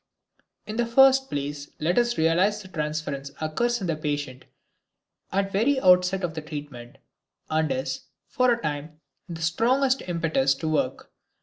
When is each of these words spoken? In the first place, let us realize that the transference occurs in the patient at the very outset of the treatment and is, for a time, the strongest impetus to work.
In 0.65 0.77
the 0.77 0.87
first 0.87 1.29
place, 1.29 1.69
let 1.79 1.99
us 1.99 2.17
realize 2.17 2.63
that 2.63 2.69
the 2.69 2.73
transference 2.75 3.29
occurs 3.39 3.81
in 3.81 3.85
the 3.85 3.95
patient 3.95 4.45
at 5.31 5.51
the 5.51 5.51
very 5.51 5.79
outset 5.79 6.23
of 6.23 6.33
the 6.33 6.41
treatment 6.41 6.97
and 7.51 7.71
is, 7.71 8.05
for 8.25 8.51
a 8.51 8.59
time, 8.59 8.99
the 9.29 9.43
strongest 9.43 10.01
impetus 10.07 10.55
to 10.55 10.67
work. 10.67 11.11